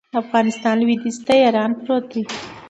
د 0.13 0.15
افغانستان 0.23 0.75
لویدیځ 0.79 1.17
ته 1.25 1.33
ایران 1.45 1.71
پروت 1.81 2.05
دی 2.11 2.23